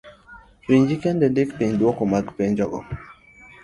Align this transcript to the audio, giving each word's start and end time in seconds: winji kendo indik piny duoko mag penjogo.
winji 0.67 0.95
kendo 1.03 1.21
indik 1.29 1.49
piny 1.57 1.73
duoko 1.79 2.03
mag 2.13 2.25
penjogo. 2.37 2.77